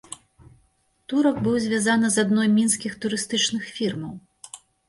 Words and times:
Турак 1.11 1.37
быў 1.47 1.59
звязаны 1.67 2.07
з 2.17 2.25
адной 2.25 2.49
з 2.51 2.57
мінскіх 2.57 2.97
турыстычных 3.07 3.71
фірмаў. 3.77 4.13